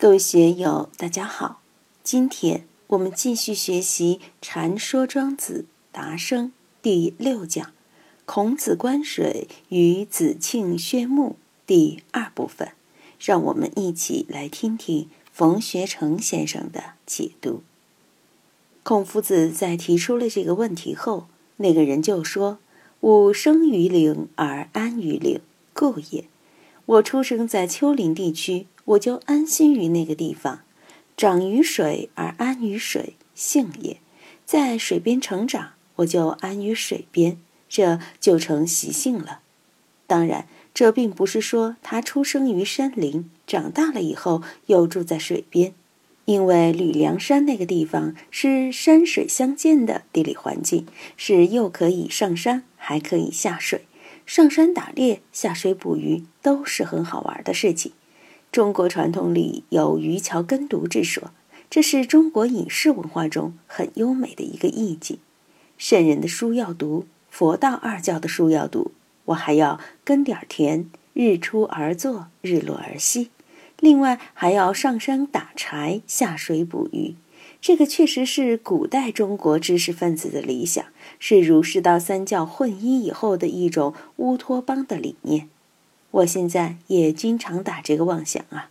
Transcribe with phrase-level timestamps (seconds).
[0.00, 1.60] 各位学友，大家好！
[2.04, 6.46] 今天我们继续学习《禅说庄子达生》
[6.80, 7.66] 第六讲
[8.24, 11.30] 《孔子观水与子庆宣穆》
[11.66, 12.68] 第二部分，
[13.18, 17.64] 让我们一起来听听冯学成先生的解读。
[18.84, 21.26] 孔夫子在提出了这个问题后，
[21.56, 22.60] 那个人就说
[23.02, 25.40] ：“吾生于陵而安于陵，
[25.72, 26.26] 故也。
[26.86, 30.60] 我出生在丘陵地区。”我就安心于那个地方，
[31.14, 33.98] 长于水而安于水，性也。
[34.46, 37.38] 在水边成长，我就安于水边，
[37.68, 39.40] 这就成习性了。
[40.06, 45.74] 当然，这并不是说他出生于山林，长大了以后又住在水边，
[46.24, 50.86] 因为吕梁山那个地方是山水相间的地理环境，
[51.18, 53.82] 是又可以上山，还可以下水。
[54.24, 57.92] 上山打猎，下水捕鱼，都是很好玩的事情。
[58.50, 61.30] 中国传统里有渔樵耕读之说，
[61.68, 65.18] 这是中国隐士文化中很优美的一个意境。
[65.76, 68.92] 圣人的书要读，佛道二教的书要读，
[69.26, 73.30] 我还要耕点田，日出而作，日落而息。
[73.78, 77.14] 另外还要上山打柴，下水捕鱼。
[77.60, 80.84] 这个确实是古代中国知识分子的理想，
[81.18, 85.48] 是儒释道三教混一以后的一种乌托邦的理念。
[86.10, 88.70] 我现在也经常打这个妄想啊！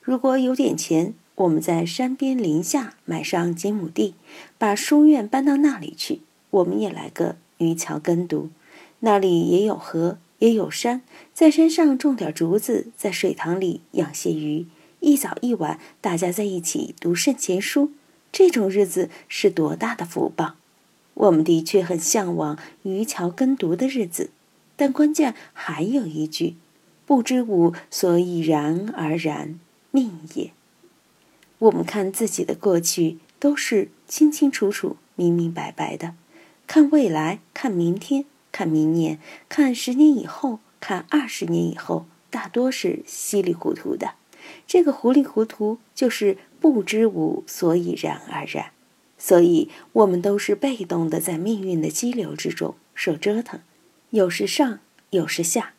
[0.00, 4.14] 如果有点钱，我们在山边林下买上几亩地，
[4.56, 6.20] 把书院搬到那里去，
[6.50, 8.50] 我们也来个渔樵耕读。
[9.00, 11.02] 那里也有河，也有山，
[11.34, 14.66] 在山上种点竹子，在水塘里养些鱼，
[15.00, 17.90] 一早一晚大家在一起读圣贤书，
[18.30, 20.54] 这种日子是多大的福报！
[21.14, 24.30] 我们的确很向往渔樵耕读的日子，
[24.76, 26.54] 但关键还有一句。
[27.06, 29.58] 不知吾所以然而然，
[29.92, 30.50] 命也。
[31.58, 36.14] 我们看自己的过去，都是清清楚楚、明明白白的；
[36.66, 44.14] 看未来，看明天，看明年，看十年以后，看二十年以后，大多是稀里糊涂的。
[44.66, 48.72] 这个糊里糊涂，就是不知吾所以然而然。
[49.16, 53.60] 所以，我们都是被动的，在命运的激流之中受折腾，
[54.10, 55.72] 有时上，有时下。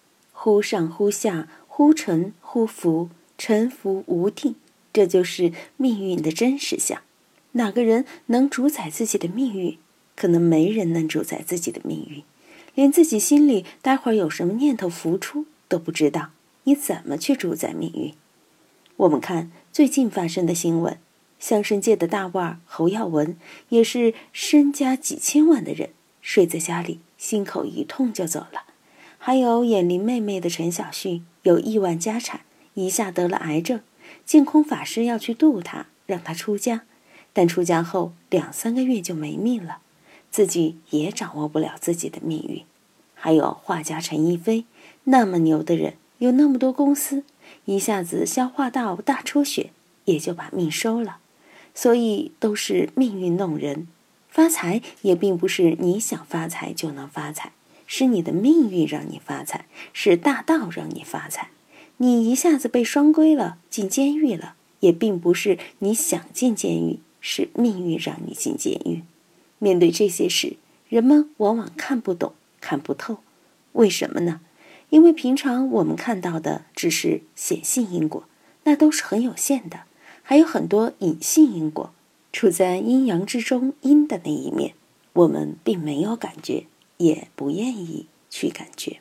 [0.48, 4.56] 忽上忽下，忽沉忽浮，沉浮无定，
[4.94, 7.02] 这就是命运的真实相。
[7.52, 9.78] 哪个人能主宰自己的命运？
[10.16, 12.24] 可能没人能主宰自己的命运，
[12.76, 16.30] 连自己心里待会儿有什么念头浮出都不知道。
[16.64, 18.14] 你怎么去主宰命运？
[18.96, 20.98] 我们看最近发生的新闻，
[21.38, 23.36] 相声界的大腕侯耀文，
[23.68, 25.90] 也是身家几千万的人，
[26.22, 28.64] 睡在家里，心口一痛就走了。
[29.28, 32.46] 还有演林妹妹的陈小旭，有亿万家产，
[32.76, 33.82] 一下得了癌症，
[34.26, 36.84] 净空法师要去度他，让他出家，
[37.34, 39.80] 但出家后两三个月就没命了，
[40.32, 42.64] 自己也掌握不了自己的命运。
[43.16, 44.64] 还有画家陈逸飞，
[45.04, 47.26] 那么牛的人，有那么多公司，
[47.66, 49.72] 一下子消化道大出血，
[50.06, 51.18] 也就把命收了。
[51.76, 53.90] 所以都是命运弄人，
[54.30, 57.52] 发财也并不是你想发财就能发财。
[57.88, 61.50] 是你的命运让你发财，是大道让你发财。
[61.98, 69.02] 你一下子被双规了，进监狱了，也并不是你想进监狱，是命运让你进监狱。
[69.58, 70.58] 面对这些事，
[70.90, 73.18] 人们往往看不懂、看不透。
[73.72, 74.42] 为什么呢？
[74.90, 78.26] 因为平常我们看到的只是显性因果，
[78.66, 79.82] 那都是很有限的，
[80.22, 81.92] 还有很多隐性因果，
[82.32, 84.76] 处在阴阳之中阴的那一面，
[85.14, 86.66] 我们并没有感觉。
[86.98, 89.00] 也不愿意去感觉。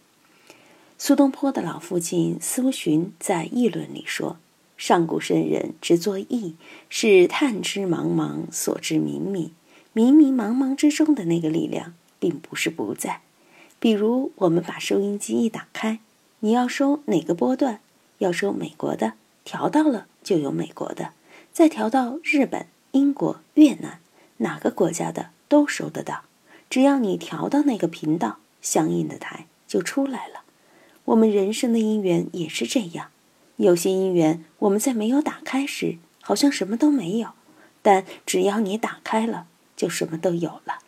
[0.98, 4.38] 苏东坡的老父亲苏洵在议论里说
[4.78, 6.54] ：“上古圣人之作义，
[6.88, 9.50] 是探知茫茫，所知冥冥。
[9.94, 13.20] 冥冥茫茫之中的那个力量，并不是不在。
[13.78, 16.00] 比如，我们把收音机一打开，
[16.40, 17.80] 你要收哪个波段？
[18.18, 19.12] 要收美国的，
[19.44, 21.12] 调到了就有美国的；
[21.52, 24.00] 再调到日本、英国、越南，
[24.38, 26.22] 哪个国家的都收得到。”
[26.68, 30.42] 只要你调到那个频道，相应的台就出来了。
[31.06, 33.08] 我们人生的因缘也是这样，
[33.56, 37.28] 有些因缘我们在没有打开时，好像什么都没有；
[37.82, 39.46] 但只要你打开了，
[39.76, 40.78] 就什么都有了。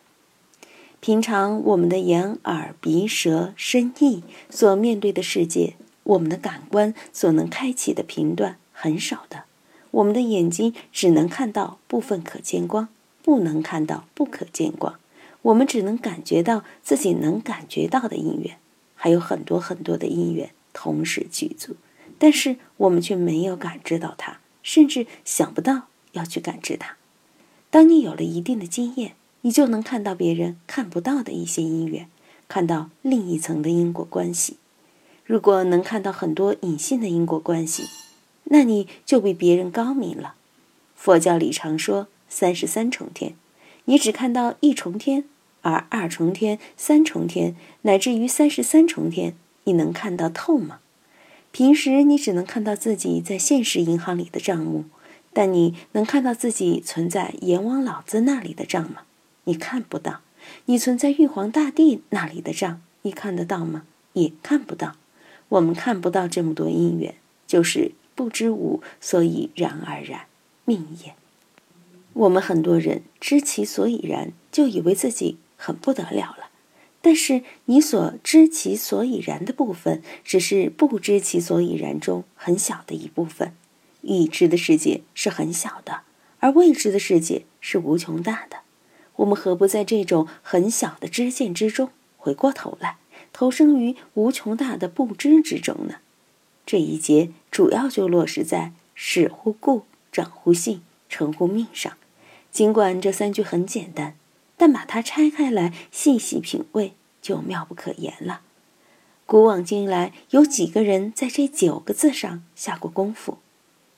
[0.99, 9.45] 平常我们的眼、耳、鼻、舌、身、意所面对的世界，我们的感官所能开启的频段很少的。
[9.91, 12.89] 我们的眼睛只能看到部分可见光，
[13.23, 14.99] 不能看到不可见光。
[15.49, 18.57] 我们只能感觉到自己能感觉到的因缘，
[18.95, 21.75] 还有很多很多的因缘同时具足，
[22.19, 26.97] 但是我们却没有感知到它，甚至想不到要去感知它。
[27.71, 32.07] 当你有了一定的经验，你就能看到别人看不到的一些因缘，
[32.47, 34.57] 看到另一层的因果关系。
[35.25, 37.85] 如果能看到很多隐性的因果关系，
[38.45, 40.35] 那你就比别人高明了。
[40.95, 43.33] 佛教里常说三十三重天，
[43.85, 45.25] 你只看到一重天，
[45.61, 49.33] 而二重天、三重天乃至于三十三重天，
[49.63, 50.79] 你能看到透吗？
[51.51, 54.85] 平时你只能看到自己在现实银行里的账目。
[55.31, 59.03] 但你能看到自己存在阎王老子那里的账吗？
[59.43, 60.21] 你看不到。
[60.65, 63.83] 你存在玉皇大帝那里的账，你看得到吗？
[64.13, 64.95] 也看不到。
[65.49, 67.13] 我们看不到这么多因缘，
[67.45, 70.21] 就是不知无，所以然而然，
[70.65, 71.13] 命也。
[72.13, 76.49] 我们很多人知其所以然，就以为自己很不得了了。
[77.01, 83.53] 但是你所知其所以然的部分，只是不知其所以然中很小的一部分。
[84.01, 86.01] 已知的世界是很小的，
[86.39, 88.59] 而未知的世界是无穷大的。
[89.17, 92.95] 我们何不在这种很小的知见之中，回过头来
[93.33, 95.95] 投生于无穷大的不知之中呢？
[96.65, 101.97] 这一节主要就落实在始乎故，长乎性，成乎命上。
[102.51, 104.15] 尽管这三句很简单，
[104.59, 108.41] 但把它拆开来细细品味，就妙不可言了。
[109.25, 113.37] 古往今来，有几个人在这九个字上下过功夫？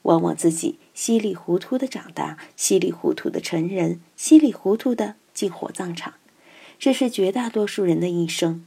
[0.04, 6.13] 往往自己稀里糊涂的长大，稀里糊涂的成人，稀里糊涂的进火葬场，
[6.78, 8.63] 这是绝大多数人的一生。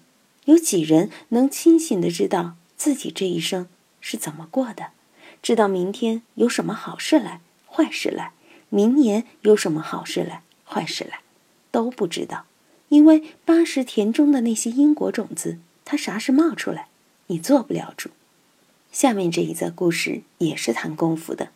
[0.47, 3.69] 有几人能清醒的知道自己这一生
[4.01, 4.89] 是怎么过的？
[5.41, 8.33] 知道明天有什么好事来，坏事来；
[8.69, 11.21] 明年有什么好事来，坏事来，
[11.75, 12.45] 都不知道。
[12.89, 16.87] 因为八十田中的那些因果种子，它啥时冒出来，
[17.27, 18.11] 你做不了主。
[18.93, 21.47] 下面这一则故事也是谈功夫的，《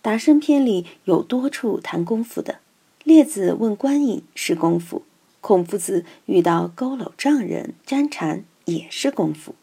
[0.00, 2.60] 达生篇》里有多处谈功夫的。
[3.02, 5.02] 列子问观影是功夫，
[5.40, 9.56] 孔夫子遇到佝偻丈人沾禅也是功夫。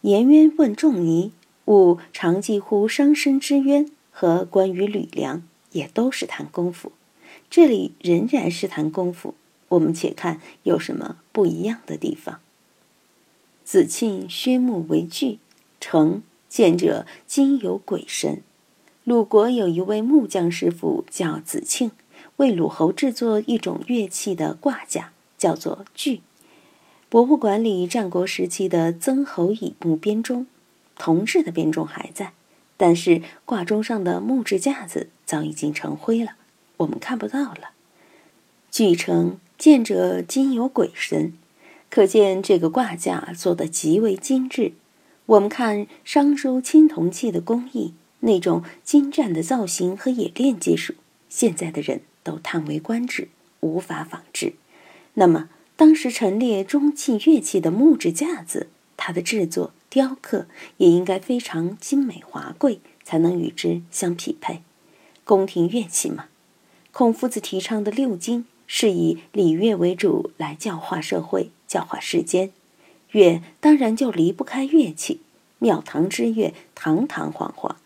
[0.00, 1.32] 颜渊问仲尼，
[1.66, 6.90] 吾常记乎伤身之冤和关于吕梁，也都是谈功夫。
[7.50, 9.34] 这里仍然是谈功夫，
[9.68, 12.40] 我们且看有什么不一样的地方。
[13.64, 15.38] 子庆薛木为具，
[15.80, 16.22] 成。
[16.48, 18.40] 见者今有鬼神。
[19.04, 21.90] 鲁国有一位木匠师傅叫子庆，
[22.36, 26.22] 为鲁侯制作一种乐器的挂架，叫做锯。
[27.10, 30.46] 博物馆里战国时期的曾侯乙墓编钟，
[30.96, 32.32] 铜制的编钟还在，
[32.78, 36.36] 但是挂钟上的木质架子早已经成灰了，
[36.78, 37.70] 我们看不到了。
[38.70, 41.32] 据称见者今有鬼神，
[41.88, 44.72] 可见这个挂架做得极为精致。
[45.26, 50.94] 我们看商周青铜器的工艺，那种精湛的造型和冶炼技术，
[51.28, 53.28] 现在的人都叹为观止，
[53.60, 54.54] 无法仿制。
[55.14, 60.46] 那么，当时陈列钟器乐器的木质架子，它的制作雕刻
[60.78, 64.62] 也应该非常精美华贵，才能与之相匹配。
[65.24, 66.26] 宫廷乐器嘛，
[66.92, 72.50] 孔夫子提倡的六经是以礼乐为主来教化社会，教化世间。
[73.12, 75.20] 乐当然就离不开乐器，
[75.58, 77.76] 庙堂之乐堂堂皇皇，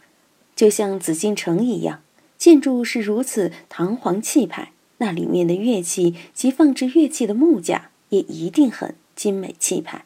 [0.57, 2.01] 就像紫禁城一样，
[2.39, 10.05] 建筑是如此堂皇气派，那里面的乐器及放置乐器的木架也一定很精美气派。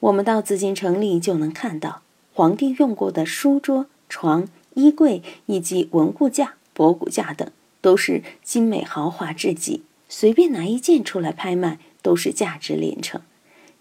[0.00, 2.02] 我们到紫禁城里就能看到，
[2.34, 7.48] 皇帝用过的书桌、床、衣柜以及文物架、博古架等，
[7.82, 13.20] 都是精美豪华至极，随便拿一件出来拍卖，都是价值连城。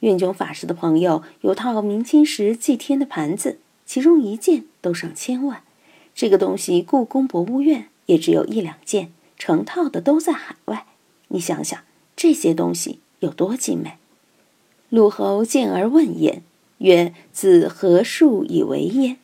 [0.02, 5.62] 运炯法师的朋友有套明清时祭天的盘子，其中一件都上千万。
[6.14, 10.88] 这个东西故宫博物院也只有一两件，成套的都在海外。
[11.30, 11.80] 你想想
[12.16, 13.94] 这些东西有多精美。
[14.90, 16.42] 鲁侯见而问焉，
[16.80, 19.18] 曰：“子何术以为焉？”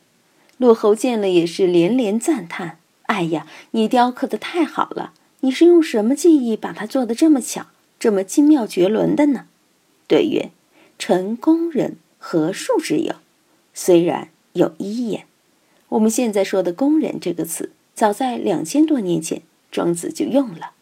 [0.56, 2.77] 鲁侯见了也是连连赞叹
[3.08, 5.12] ：“哎呀，你雕刻的太好了！
[5.40, 7.66] 你是用什么技艺把它做的这么巧，
[7.98, 9.46] 这么精妙绝伦的呢？”
[10.08, 10.50] 对曰。
[11.00, 13.14] 臣工人何数之有？
[13.72, 15.26] 虽然有一眼。
[15.90, 20.72] 我们现在说的“工人”这个词，早在两千多年前，庄子就用了。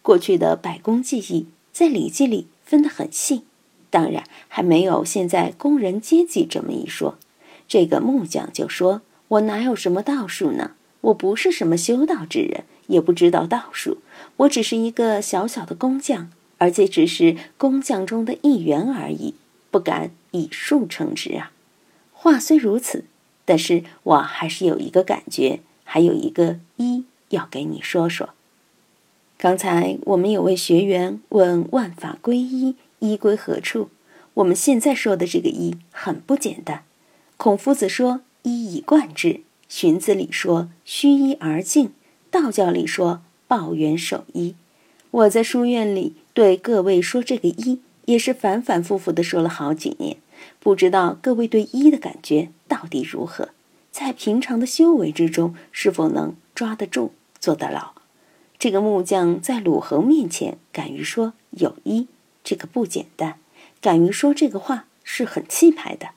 [0.00, 3.42] 过去的百工技艺在《礼记》里分得很细，
[3.90, 7.18] 当然还没有现在工人阶级这么一说。
[7.66, 10.76] 这个木匠就说：“我哪有什么道术呢？
[11.04, 13.98] 我不是什么修道之人，也不知道道术，
[14.38, 19.34] 我只是一个小小的工匠，而且只是工匠中的一员而已。”
[19.70, 21.50] 不敢以数称之啊！
[22.12, 23.06] 话虽如此，
[23.44, 28.30] 但是我还是有一个感觉，还有一个一要给你说说。
[29.36, 33.90] 刚才我们有位学员问：“万法归一，一归何处？”
[34.34, 36.84] 我们现在说的这个一很不简单。
[37.36, 39.40] 孔夫子说：“一以贯之。”
[39.76, 41.90] 荀子里说：“虚一而静。”
[42.30, 44.54] 道教里说：“抱元守一。”
[45.10, 50.18] 我在书院里对各位说这个一，也是反反复复的说了好几年。
[50.60, 53.48] 不知道各位对一的感觉到底如何？
[53.90, 57.94] 在平常的修为之中，是否能抓得住、做得牢？
[58.56, 62.06] 这个木匠在鲁恒面前敢于说有一，
[62.44, 63.38] 这个不简单；
[63.80, 66.10] 敢于说这个话是很气派的。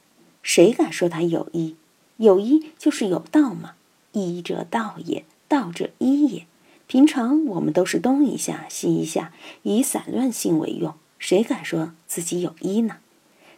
[0.43, 1.75] 谁敢说他有一？
[2.17, 3.73] 有一就是有道嘛。
[4.11, 6.45] 一者道也，道者一也。
[6.87, 9.33] 平常我们都是东一下西一下，
[9.63, 10.93] 以散乱性为用。
[11.19, 12.97] 谁敢说自己有一呢？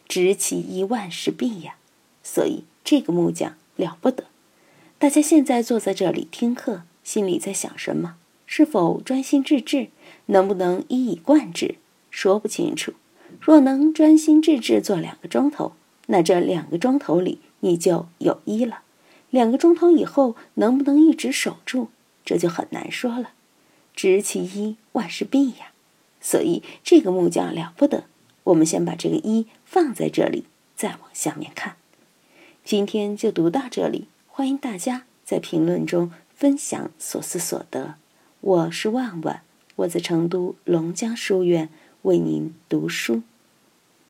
[0.08, 1.76] 执其一，万事毕呀。
[2.24, 4.26] 所以这个木匠了不得。
[4.98, 8.16] 大家现在坐在这里听课，心里在想什么？
[8.46, 9.90] 是否专心致志？
[10.26, 11.76] 能不能一以贯之？
[12.10, 12.94] 说不清楚。
[13.40, 15.74] 若能专心致志做两个钟头，
[16.08, 18.82] 那这两个钟头里你就有一了。
[19.30, 21.90] 两个钟头以后能不能一直守住？
[22.26, 23.32] 这就很难说了，
[23.96, 25.72] 知其一，万事毕呀。
[26.22, 28.06] 所以这个木匠了不得。
[28.46, 31.76] 我们先把这个一放在这里，再往下面看。
[32.64, 37.96] 今天就读到这里，欢迎大家在评论中分享所思所得。
[38.42, 39.44] 我是万万，
[39.78, 41.70] 我在成都龙江书院
[42.04, 43.22] 为您读书。